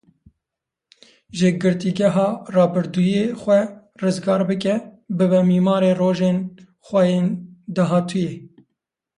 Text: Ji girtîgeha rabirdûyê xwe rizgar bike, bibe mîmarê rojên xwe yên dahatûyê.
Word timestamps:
Ji 1.37 1.49
girtîgeha 1.61 2.27
rabirdûyê 2.55 3.25
xwe 3.41 3.59
rizgar 4.01 4.41
bike, 4.49 4.75
bibe 5.17 5.39
mîmarê 5.49 5.91
rojên 5.99 6.37
xwe 6.85 7.01
yên 7.11 7.25
dahatûyê. 7.75 8.33